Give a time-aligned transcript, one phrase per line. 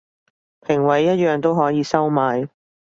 [0.61, 2.49] 評委一樣都可以收買